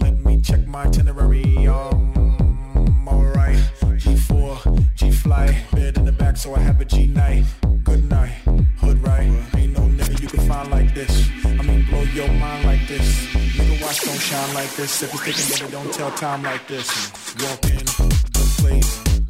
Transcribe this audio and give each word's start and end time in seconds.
Let 0.00 0.24
me 0.24 0.40
check 0.40 0.66
my 0.66 0.84
itinerary. 0.84 1.66
Um, 1.66 3.06
alright. 3.06 3.56
G4, 4.02 4.94
G 4.94 5.10
fly, 5.10 5.64
bed 5.72 5.96
in 5.96 6.04
the 6.04 6.12
back, 6.12 6.36
so 6.36 6.54
I 6.54 6.60
have 6.60 6.80
a 6.80 6.84
G 6.84 7.06
night. 7.06 7.44
Good 7.84 8.08
night, 8.08 8.32
hood 8.78 9.02
right. 9.02 9.30
Ain't 9.56 9.72
no 9.72 9.82
nigga 9.82 10.20
you 10.20 10.28
can 10.28 10.40
find 10.48 10.70
like 10.70 10.94
this. 10.94 11.28
I 11.44 11.62
mean, 11.62 11.84
blow 11.86 12.02
your 12.02 12.28
mind 12.28 12.64
like 12.64 12.86
this. 12.88 13.26
Nigga, 13.56 13.82
watch 13.82 14.00
don't 14.00 14.20
shine 14.20 14.54
like 14.54 14.74
this. 14.76 15.02
If 15.02 15.14
it's 15.14 15.22
thinking, 15.22 15.68
nigga, 15.68 15.72
don't 15.72 15.92
tell 15.92 16.10
time 16.12 16.42
like 16.42 16.66
this. 16.68 17.12
Walk 17.42 17.64
in 17.64 17.84
the 17.84 18.56
place. 18.58 19.21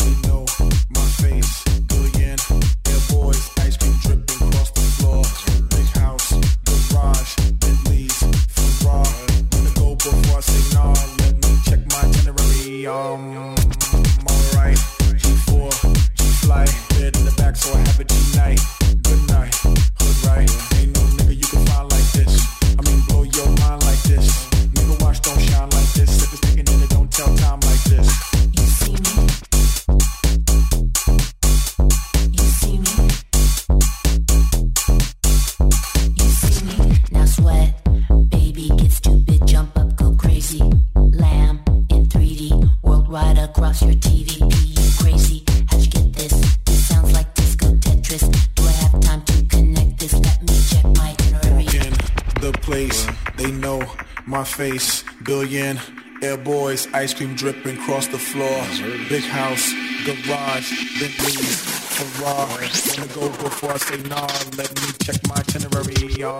Ice 57.02 57.14
cream 57.14 57.35
dripping 57.35 57.76
across 57.78 58.06
the 58.06 58.18
floor. 58.18 58.62
Big 59.09 59.25
house, 59.25 59.73
garage, 60.06 60.71
Bentley's, 61.00 61.59
Ferrari. 61.99 62.68
Wanna 62.87 63.12
go 63.12 63.28
before 63.42 63.73
I 63.73 63.76
say 63.78 63.97
nah? 64.09 64.28
Let 64.56 64.71
me 64.80 64.88
check 65.02 65.18
my 65.26 65.35
itinerary. 65.35 66.23
Um, 66.23 66.38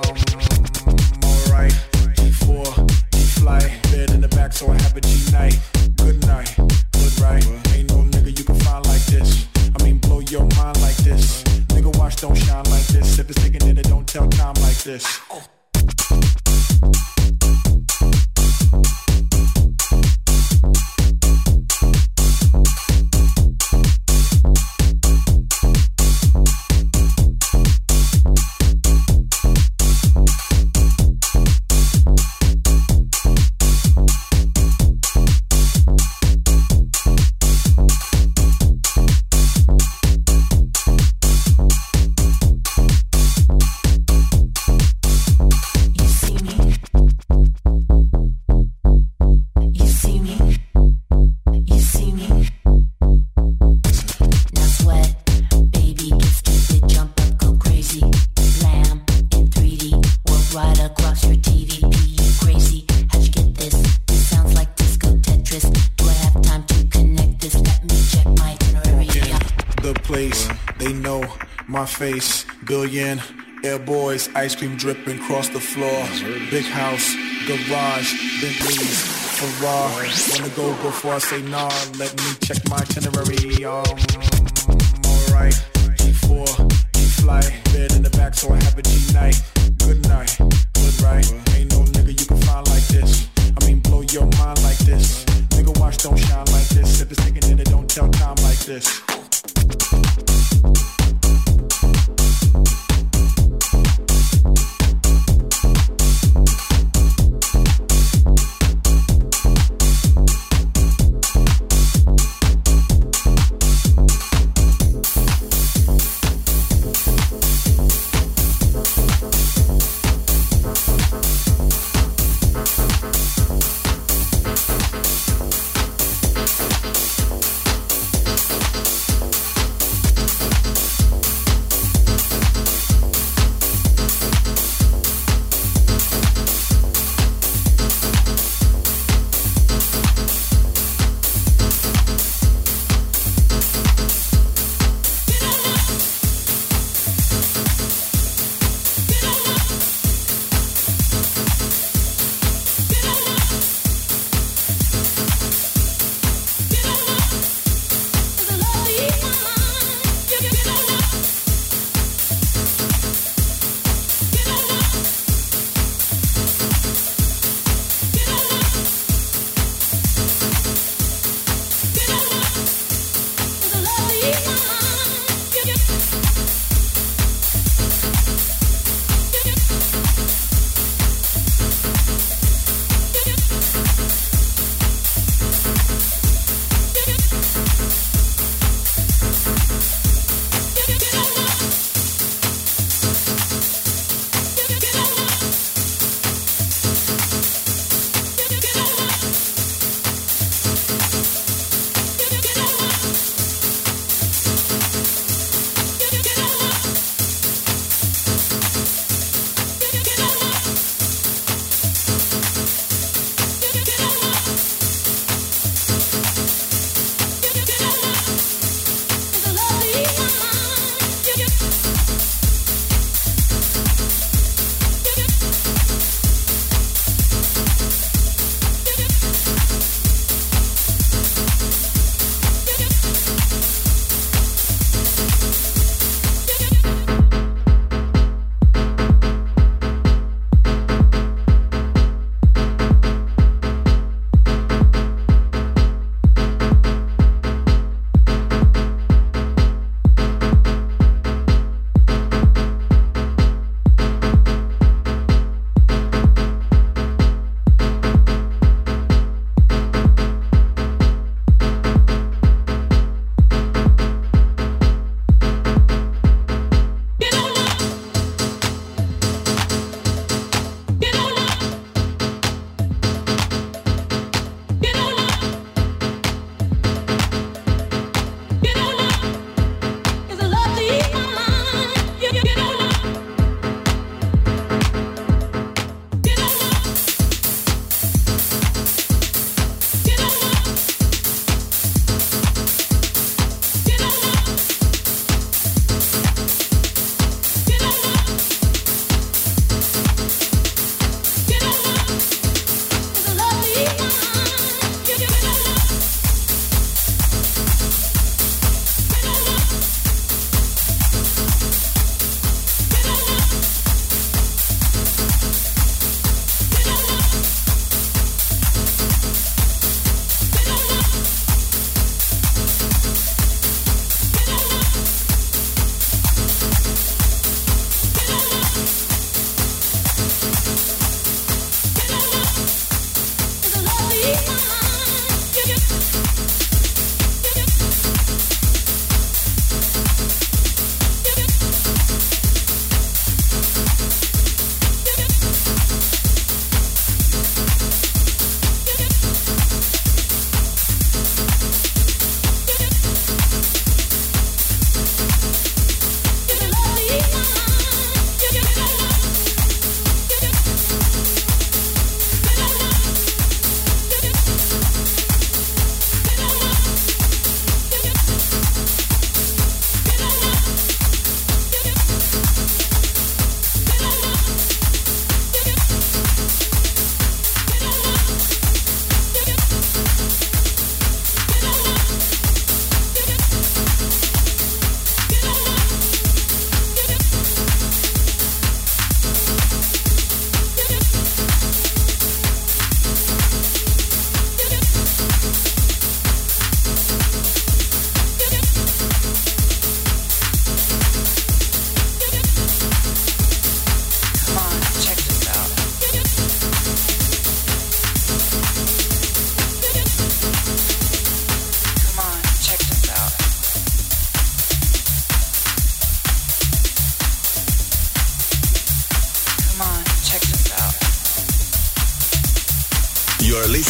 alright, 1.27 1.75
G4, 2.15 2.87
G-fly, 3.11 3.59
bed 3.91 4.11
in 4.13 4.21
the 4.21 4.29
back, 4.37 4.53
so 4.53 4.71
I 4.71 4.81
have 4.83 4.97
a 4.97 5.01
G-night. 5.01 5.59
Good 5.97 6.25
night, 6.29 6.55
good 6.93 7.21
right. 7.21 7.45
Ain't 7.75 7.91
no 7.91 7.99
nigga 8.15 8.39
you 8.39 8.45
can 8.45 8.59
find 8.61 8.87
like 8.87 9.05
this. 9.07 9.49
I 9.77 9.83
mean, 9.83 9.99
blow 9.99 10.21
your 10.21 10.47
mind 10.59 10.81
like 10.81 10.99
this. 10.99 11.43
Nigga, 11.75 11.91
watch 11.99 12.17
don't 12.21 12.37
shine 12.37 12.67
like 12.71 12.87
this. 12.87 13.19
If 13.19 13.29
it's 13.29 13.43
taking 13.43 13.67
it, 13.67 13.83
don't 13.89 14.07
tell 14.07 14.29
time 14.29 14.55
like 14.63 14.81
this. 14.85 15.21
Boys, 74.23 74.35
ice 74.35 74.55
cream 74.55 74.77
dripping 74.77 75.19
across 75.19 75.49
the 75.49 75.61
floor. 75.61 76.07
Big 76.51 76.65
house, 76.65 77.15
garage, 77.47 78.13
Bentley's, 78.41 79.01
Ferrari. 79.39 80.09
Wanna 80.31 80.55
go 80.55 80.71
before 80.83 81.15
I 81.15 81.19
say 81.19 81.43
nah? 81.43 81.71
Let 81.99 82.17
me 82.17 82.25
check 82.41 82.59
my 82.69 82.77
itinerary. 82.77 83.65
Um, 83.65 83.85
alright, 85.07 85.55
G4, 85.99 86.71
G-fly, 86.95 87.41
bed 87.73 87.93
in 87.93 88.03
the 88.03 88.11
back, 88.17 88.35
so 88.35 88.53
I 88.53 88.63
have 88.65 88.79
a 88.79 88.83
G-night. 88.83 89.41
Good 89.79 90.07
night, 90.09 90.37
good 90.75 91.03
right. 91.03 91.27
Ain't 91.55 91.71
no 91.73 91.83
nigga 91.95 92.19
you 92.19 92.27
can 92.27 92.41
find 92.43 92.67
like 92.69 92.87
this. 92.89 93.29
I 93.61 93.67
mean, 93.67 93.81
blow 93.81 94.03
your 94.03 94.27
mind 94.39 94.63
like 94.63 94.79
this. 94.79 95.25
Nigga, 95.55 95.79
watch 95.79 95.99
don't 95.99 96.19
shine 96.19 96.47
like 96.47 96.69
this. 96.69 97.01
If 97.01 97.11
it's 97.11 97.23
taking 97.25 97.59
it, 97.59 97.65
don't 97.65 97.89
tell 97.89 98.09
time 98.09 98.37
like 98.43 98.59
this. 98.61 99.03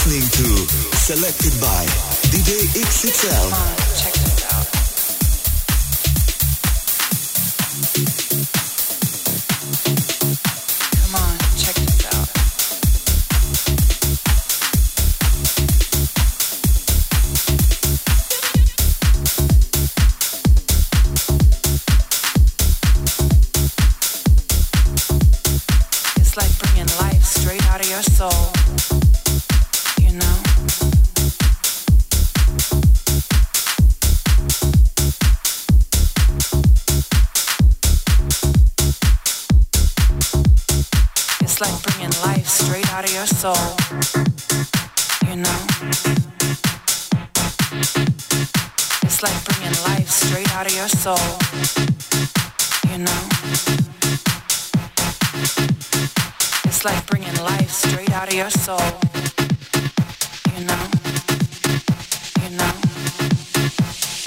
Listening 0.04 0.28
to 0.30 0.96
Selected 0.96 1.60
by 1.60 1.84
DJ 2.30 2.66
XXL. 2.80 4.21
Soul. 51.02 51.16
You 52.92 52.98
know? 52.98 53.22
It's 56.64 56.84
like 56.84 57.04
bringing 57.08 57.34
life 57.42 57.70
straight 57.70 58.12
out 58.12 58.28
of 58.28 58.34
your 58.34 58.50
soul. 58.50 58.78
You 60.54 60.64
know? 60.64 60.84
You 62.42 62.50
know? 62.56 62.74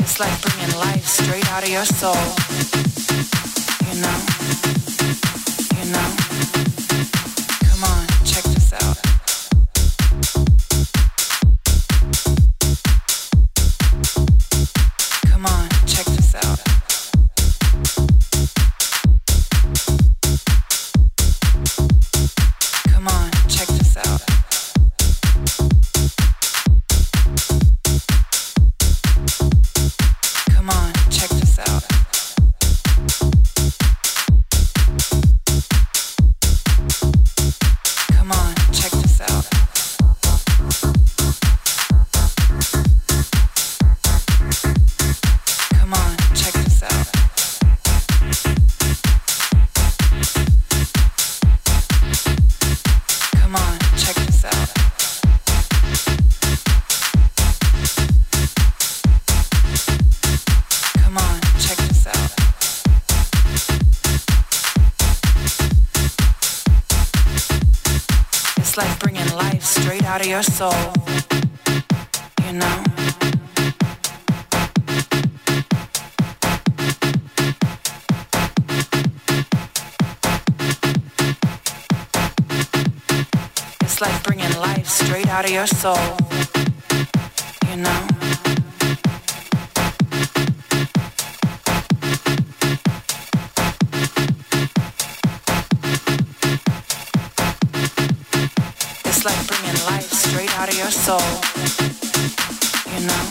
It's 0.03 0.19
like 0.19 0.35
bringing 0.41 0.75
life 0.77 1.05
straight 1.05 1.49
out 1.53 1.63
of 1.63 1.69
your 1.69 1.85
soul. 1.85 2.54
Your 70.35 70.43
soul. 70.43 70.73
You 72.45 72.53
know? 72.59 72.83
It's 83.79 84.01
like 84.01 84.23
bringing 84.23 84.51
life 84.57 84.85
straight 84.87 85.27
out 85.29 85.45
of 85.45 85.51
your 85.51 85.67
soul. 85.67 86.24
Out 100.65 100.73
of 100.73 100.79
your 100.79 100.89
soul. 100.89 101.19
You 102.91 103.01
know? 103.05 103.23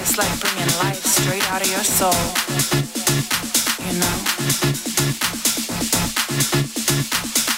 It's 0.00 0.18
like 0.18 0.40
bringing 0.40 0.72
life 0.82 1.04
straight 1.04 1.48
out 1.52 1.62
of 1.62 1.70
your 1.70 1.84
soul. 1.84 2.10
You 3.86 3.92
know? 4.00 4.16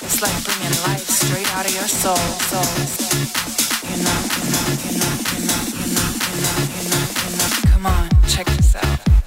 It's 0.05 0.21
like 0.21 0.45
bringing 0.45 0.77
life 0.83 1.09
straight 1.09 1.51
out 1.57 1.65
of 1.65 1.75
your 1.75 1.89
soul. 1.89 2.17
soul. 2.51 2.69
You 3.89 3.97
know, 4.05 4.19
you 4.37 4.45
know, 4.53 4.65
you 4.85 4.93
know, 4.99 5.13
you 5.33 5.41
know, 5.47 5.61
you 5.81 5.87
know, 5.95 6.09
you 6.27 6.43
know, 6.43 6.83
you 6.83 6.91
know. 6.91 7.06
Come 7.87 8.03
on, 8.03 8.09
check 8.27 8.47
this 8.47 8.75
out. 8.75 9.26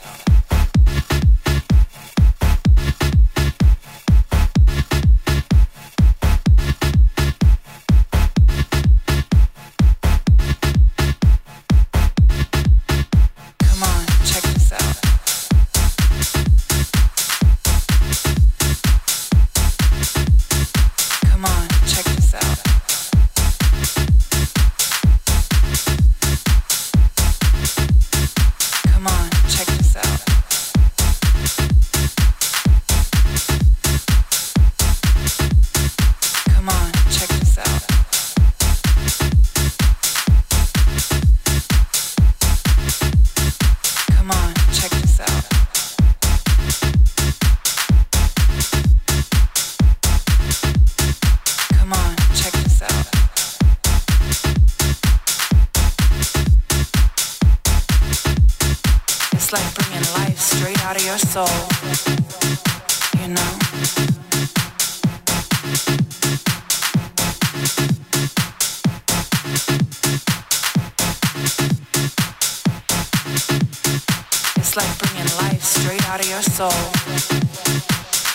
Soul. 76.60 76.68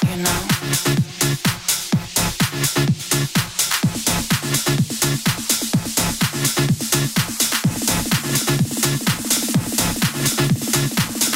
You 0.08 0.16
know? 0.22 0.40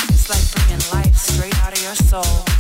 It's 0.09 0.31
like 0.31 0.47
bringing 0.55 0.83
life 0.95 1.15
straight 1.15 1.59
out 1.61 1.75
of 1.75 1.83
your 1.83 1.95
soul. 1.95 2.58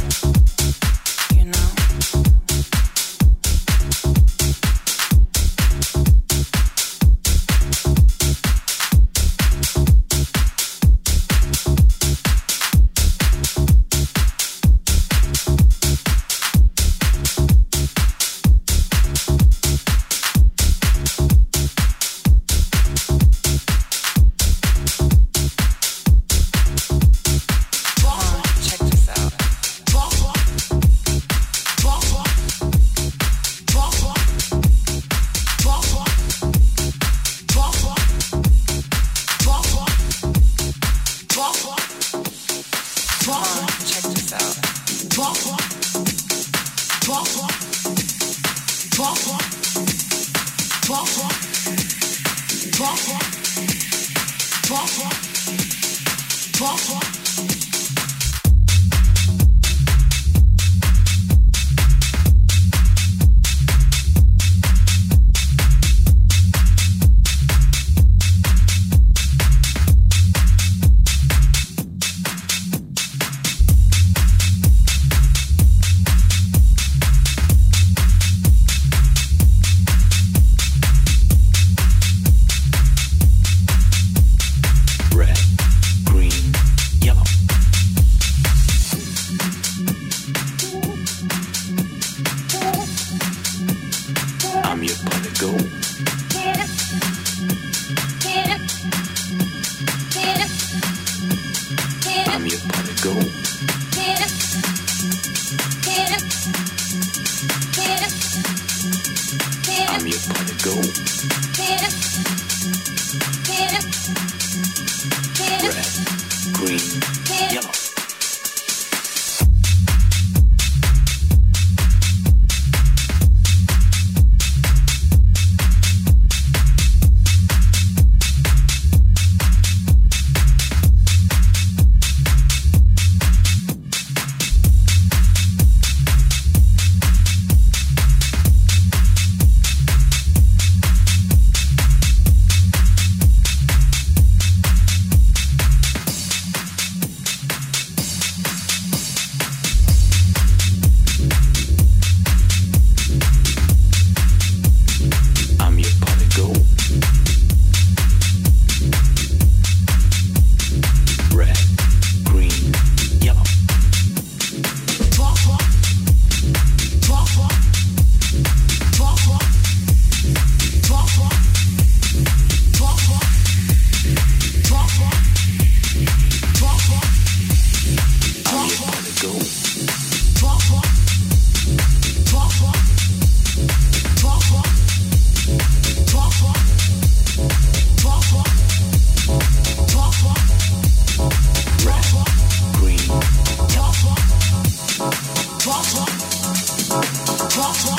Talk, 197.58 197.74
talk. 197.74 197.98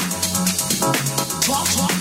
Talk, 1.41 1.67
talk. 1.67 1.98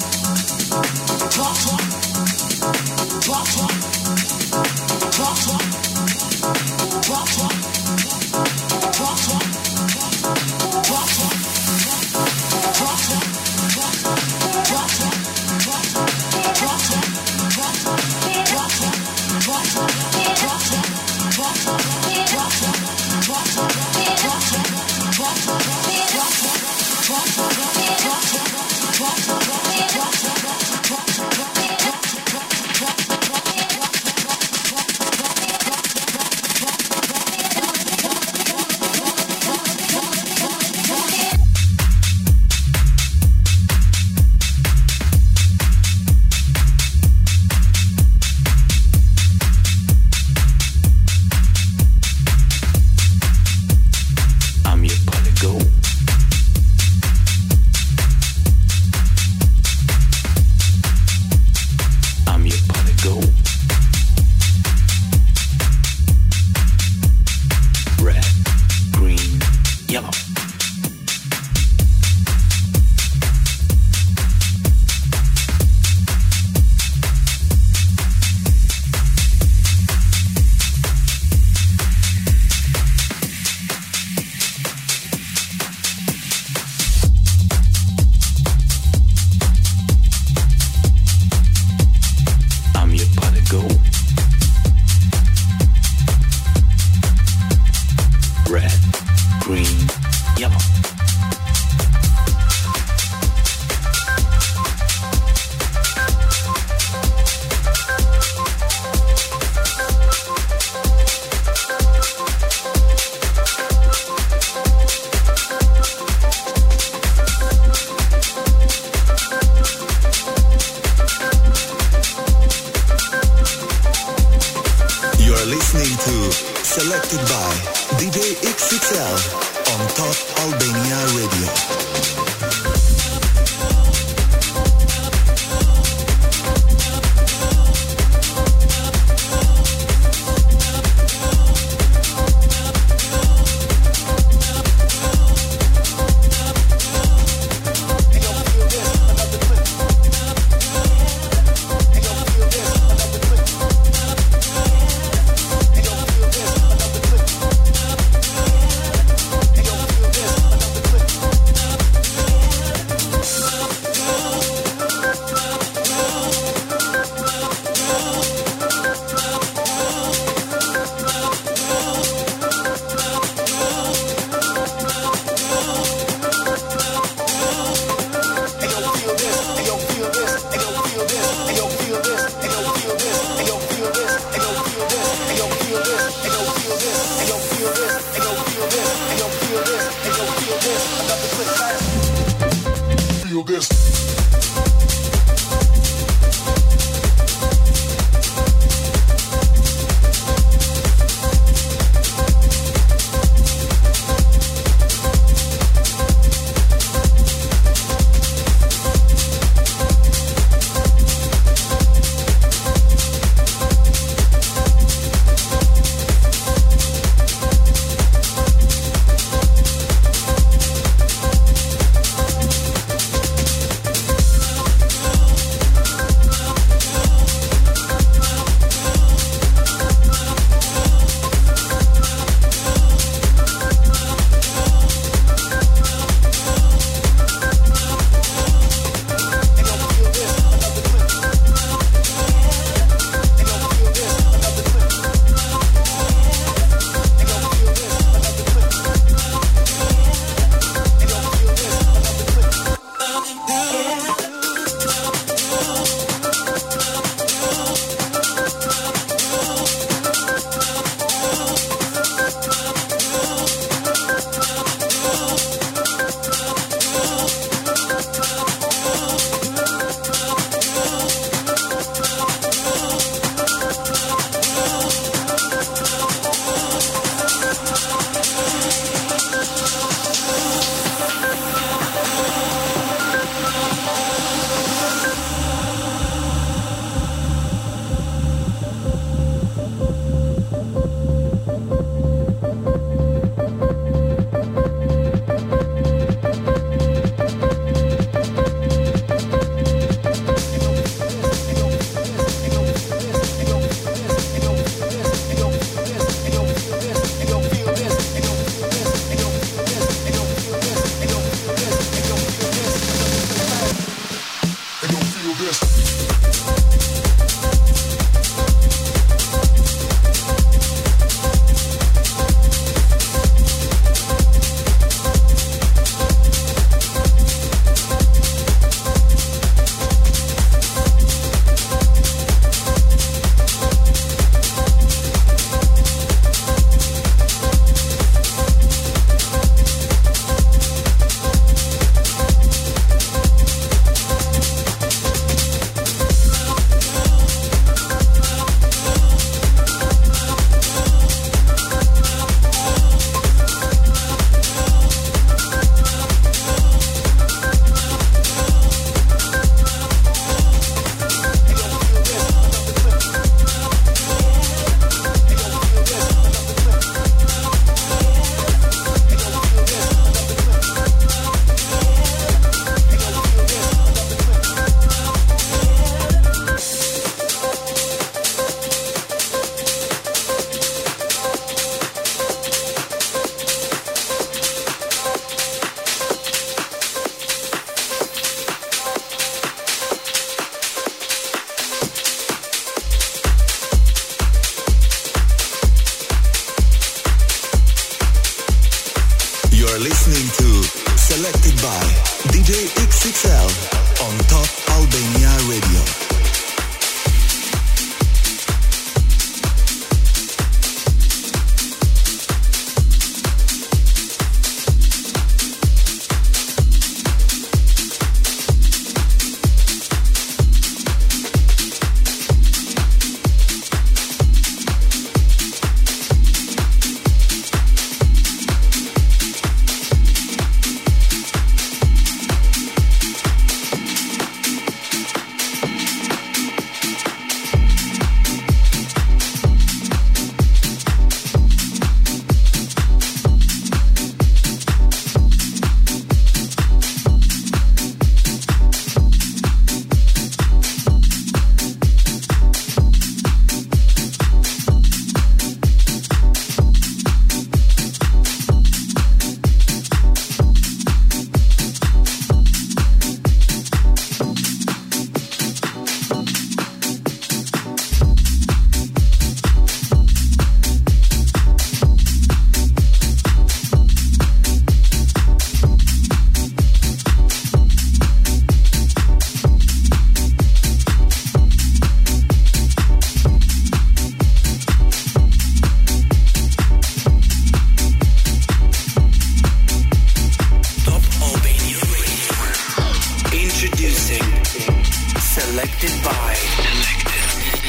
King. 494.19 494.85
Selected 495.21 495.92
by 496.04 496.35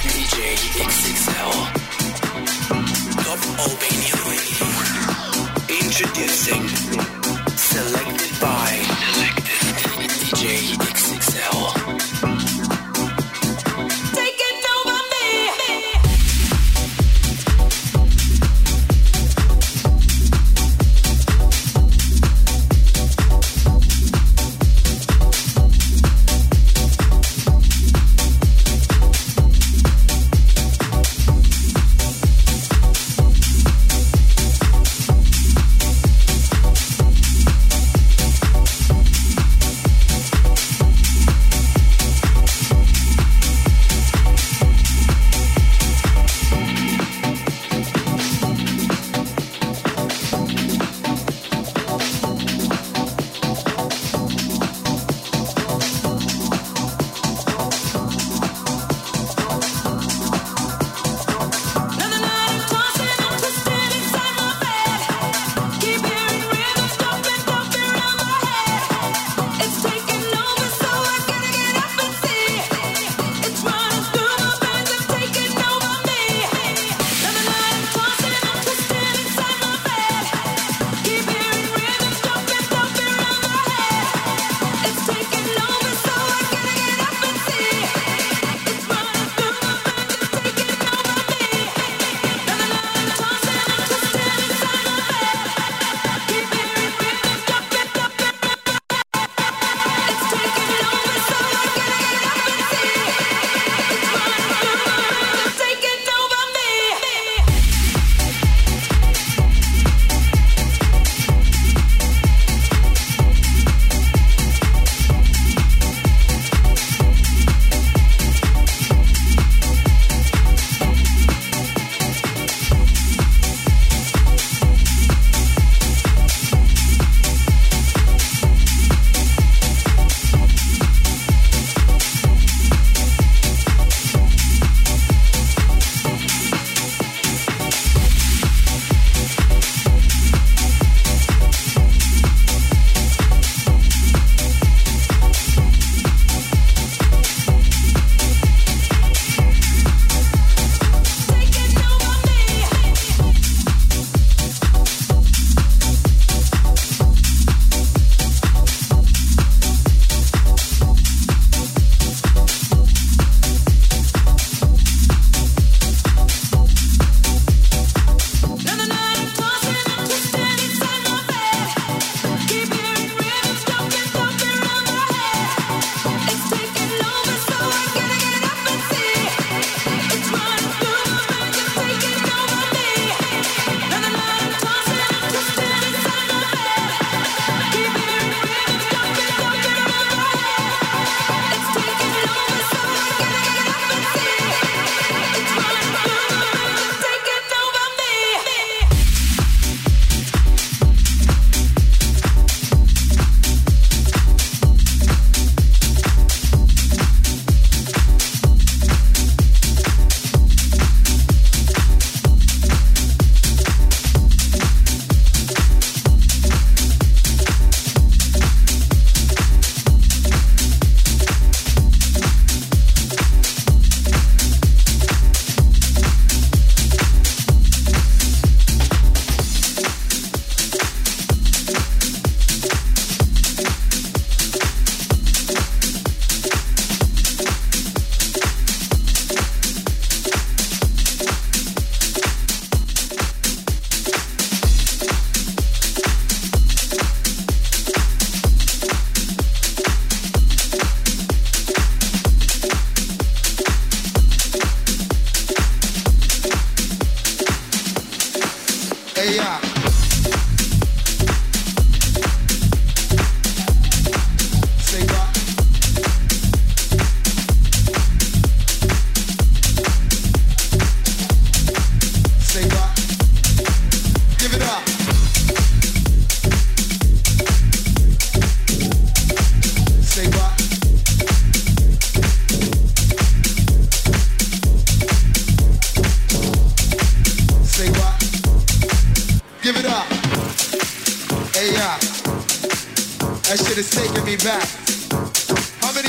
DJ 0.04 0.56
XXL. 0.88 1.54
Top 3.24 3.42
Albania. 3.60 4.16
Introducing. 5.70 7.19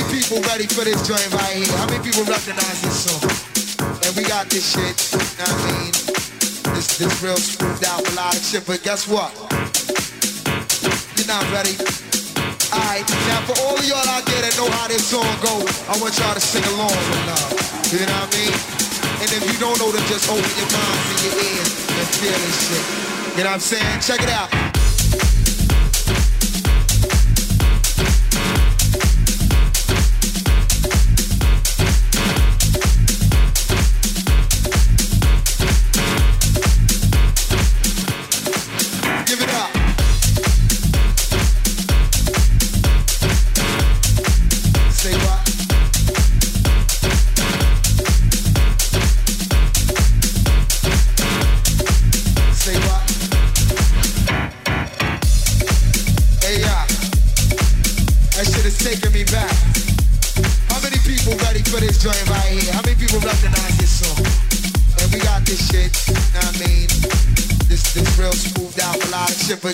Many 0.01 0.21
people 0.21 0.41
ready 0.49 0.65
for 0.65 0.83
this 0.83 1.05
joint 1.07 1.33
right 1.33 1.55
here? 1.57 1.77
How 1.77 1.85
many 1.87 2.03
people 2.03 2.23
recognize 2.23 2.81
this 2.81 3.05
song? 3.05 3.21
And 4.05 4.15
we 4.15 4.23
got 4.23 4.49
this 4.49 4.73
shit, 4.73 4.95
you 5.13 5.19
know 5.37 5.45
what 5.45 5.61
I 5.61 5.77
mean? 5.77 5.91
This, 6.75 6.97
this 6.97 7.13
real 7.21 7.37
smoothed 7.37 7.85
out 7.85 8.03
melodic 8.09 8.41
shit, 8.41 8.65
but 8.65 8.81
guess 8.83 9.07
what? 9.07 9.31
You're 11.17 11.29
not 11.29 11.45
ready. 11.53 11.77
Alright, 12.71 13.05
now 13.27 13.41
for 13.45 13.57
all 13.67 13.75
of 13.77 13.85
y'all 13.85 14.07
out 14.15 14.25
there 14.25 14.41
that 14.41 14.55
know 14.57 14.69
how 14.71 14.87
this 14.87 15.05
song 15.05 15.27
go, 15.43 15.59
I 15.91 15.97
want 15.99 16.17
y'all 16.17 16.33
to 16.33 16.41
sing 16.41 16.63
along 16.73 16.95
with 16.95 17.27
love. 17.27 17.51
You 17.91 18.05
know 18.07 18.15
what 18.15 18.31
I 18.31 18.37
mean? 18.37 18.55
And 19.21 19.29
if 19.37 19.43
you 19.45 19.57
don't 19.59 19.77
know, 19.77 19.91
then 19.91 20.01
just 20.07 20.25
open 20.31 20.41
your 20.55 20.69
minds 20.71 21.07
and 21.13 21.19
your 21.29 21.35
ears 21.45 21.71
and 21.93 22.07
feel 22.15 22.31
this 22.31 22.57
shit. 22.71 22.85
You 23.37 23.43
know 23.43 23.53
what 23.53 23.59
I'm 23.59 23.59
saying? 23.59 23.99
Check 24.01 24.23
it 24.23 24.31
out. 24.31 24.80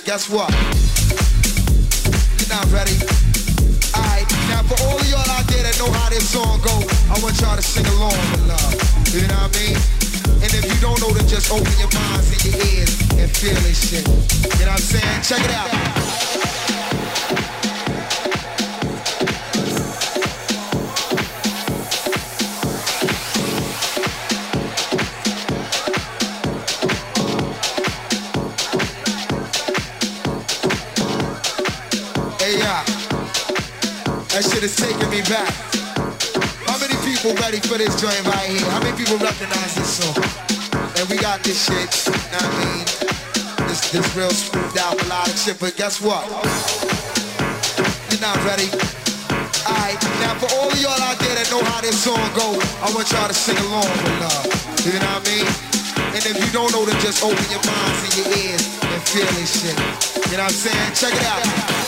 Guess 0.07 0.29
what? 0.29 0.49
You're 2.39 2.47
not 2.47 2.63
ready. 2.71 2.95
Alright, 3.91 4.23
now 4.47 4.63
for 4.63 4.79
all 4.87 4.95
of 4.95 5.03
y'all 5.11 5.19
out 5.35 5.43
there 5.51 5.63
that 5.67 5.75
know 5.83 5.91
how 5.91 6.07
this 6.07 6.31
song 6.31 6.63
go, 6.63 6.71
I 7.11 7.19
want 7.19 7.35
y'all 7.43 7.57
to 7.57 7.61
sing 7.61 7.85
along 7.99 8.15
with 8.31 8.47
love. 8.47 8.71
You 9.11 9.27
know 9.27 9.35
what 9.35 9.51
I 9.51 9.59
mean? 9.59 9.75
And 10.39 10.47
if 10.55 10.63
you 10.63 10.79
don't 10.79 10.95
know, 11.03 11.11
then 11.11 11.27
just 11.27 11.51
open 11.51 11.67
your 11.75 11.91
minds 11.91 12.31
and 12.31 12.39
your 12.47 12.55
ears 12.71 12.95
and 13.19 13.27
feel 13.35 13.59
this 13.67 13.83
shit. 13.83 14.07
You 14.07 14.63
know 14.63 14.71
what 14.71 14.79
I'm 14.79 14.87
saying? 14.95 15.23
Check 15.27 15.43
it 15.43 15.51
out. 15.51 15.76
That 34.37 34.45
shit 34.45 34.61
is 34.61 34.77
taking 34.77 35.09
me 35.09 35.25
back. 35.25 35.49
How 36.69 36.77
many 36.77 36.93
people 37.01 37.33
ready 37.41 37.57
for 37.57 37.81
this 37.81 37.97
joint 37.97 38.21
right 38.29 38.45
here? 38.45 38.69
How 38.69 38.77
many 38.85 38.93
people 38.93 39.17
recognize 39.17 39.73
this 39.73 39.97
song? 39.97 40.13
And 40.93 41.09
we 41.09 41.17
got 41.17 41.41
this 41.41 41.57
shit, 41.57 41.89
I 42.37 42.45
mean? 42.61 42.85
This, 43.65 43.89
this 43.89 44.05
real 44.13 44.29
smoothed 44.29 44.77
out 44.77 44.93
melodic 45.01 45.33
shit, 45.41 45.57
but 45.57 45.73
guess 45.73 45.97
what? 45.97 46.21
You're 48.13 48.21
not 48.21 48.37
ready. 48.45 48.69
Alright, 49.65 49.97
now 50.21 50.37
for 50.37 50.53
all 50.53 50.69
of 50.69 50.77
y'all 50.77 51.01
out 51.01 51.17
there 51.17 51.33
that 51.33 51.49
know 51.49 51.65
how 51.73 51.81
this 51.81 51.97
song 51.97 52.21
go, 52.37 52.61
I 52.85 52.93
want 52.93 53.09
y'all 53.09 53.25
to 53.25 53.33
sing 53.33 53.57
along 53.57 53.89
with 53.89 54.21
love. 54.21 54.45
You 54.85 55.01
know 55.01 55.17
what 55.17 55.25
I 55.25 55.33
mean? 55.33 55.49
And 56.13 56.21
if 56.21 56.37
you 56.37 56.49
don't 56.53 56.69
know, 56.77 56.85
then 56.85 56.93
just 57.01 57.25
open 57.25 57.41
your 57.49 57.65
minds 57.65 57.99
and 58.05 58.13
your 58.21 58.29
ears 58.37 58.61
and 58.85 59.01
feel 59.01 59.25
this 59.33 59.65
shit. 59.65 59.73
You 60.29 60.37
know 60.37 60.45
what 60.45 60.53
I'm 60.53 60.61
saying? 60.61 60.93
Check 60.93 61.17
it 61.17 61.25
out. 61.25 61.86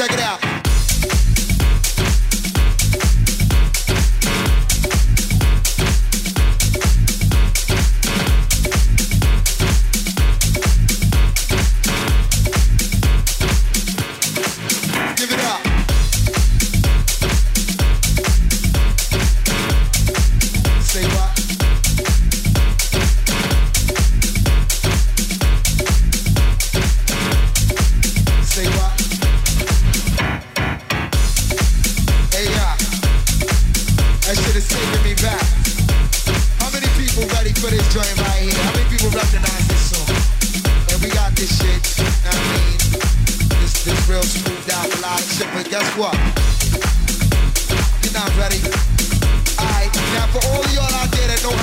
Check 0.00 0.14
it 0.14 0.20
out. 0.20 0.59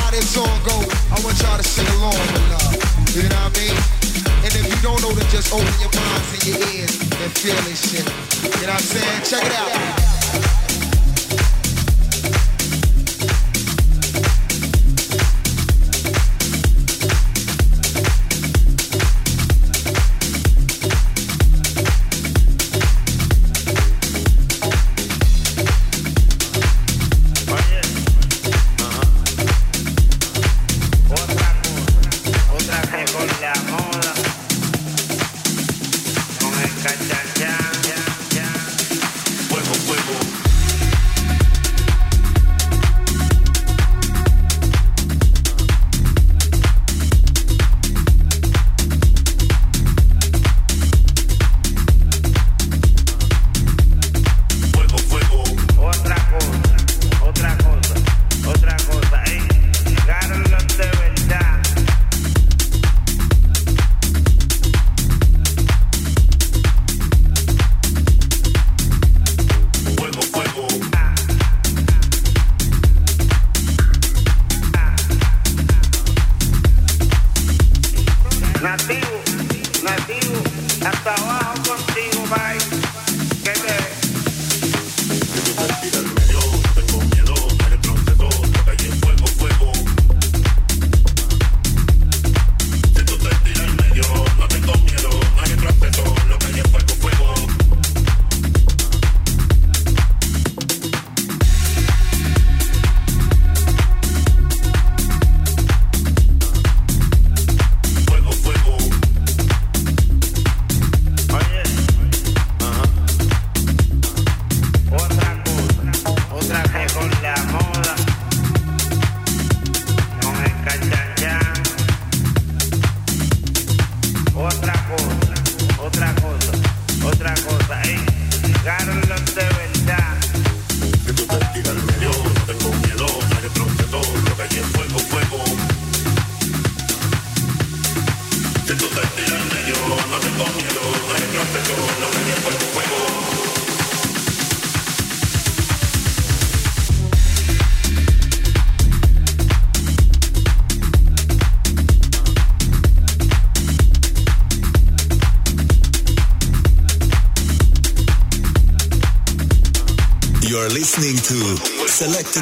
How 0.07 0.11
this 0.11 0.29
song 0.35 0.47
go, 0.63 0.77
I 1.11 1.19
want 1.19 1.35
y'all 1.43 1.57
to 1.57 1.63
sing 1.63 1.87
along 1.99 2.15
with 2.15 2.47
love. 2.47 2.71
You 3.11 3.27
know 3.27 3.43
what 3.43 3.51
I 3.51 3.59
mean? 3.59 3.75
And 4.45 4.51
if 4.55 4.63
you 4.63 4.79
don't 4.81 5.01
know, 5.01 5.11
then 5.11 5.27
just 5.29 5.51
open 5.51 5.67
your 5.83 5.91
minds 5.91 6.31
and 6.31 6.43
your 6.47 6.59
ears 6.71 6.95
and 6.95 7.31
feel 7.35 7.59
this 7.67 7.91
shit. 7.91 8.07
You 8.61 8.67
know 8.67 8.71
what 8.71 8.79
I'm 8.79 8.87
saying? 8.87 9.23
Check 9.27 9.43
it 9.43 9.51
out. 9.59 10.66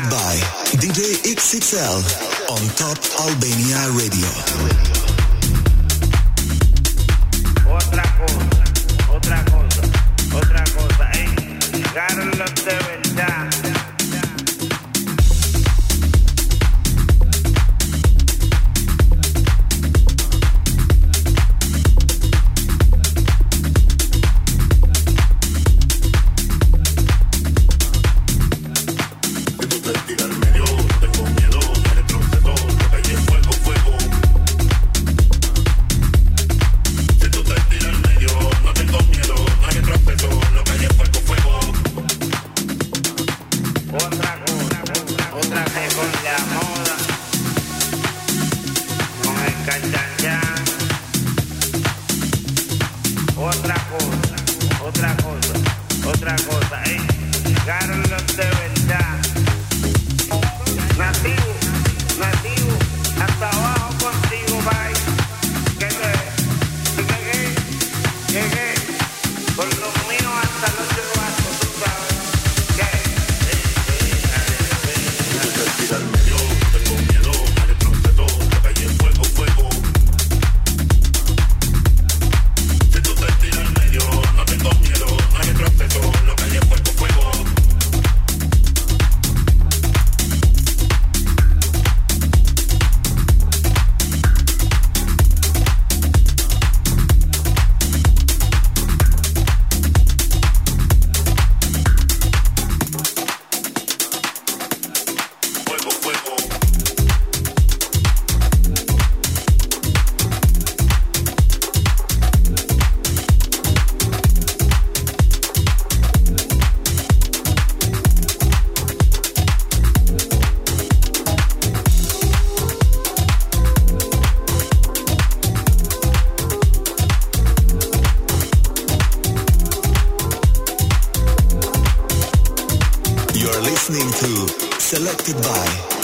by 0.03 0.35
DJ 0.77 1.15
XXL 1.23 2.03
on 2.49 2.67
Top 2.75 2.97
Albania 3.21 3.89
Radio. 3.97 4.84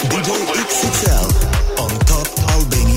DJ 0.10 0.32
XXL 0.58 1.80
on 1.80 1.92
Top 2.06 2.28
Albania. 2.52 2.91